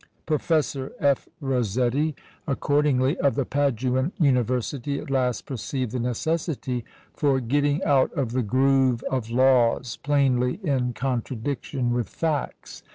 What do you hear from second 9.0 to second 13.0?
of "laws" plainly in contradiction with facts.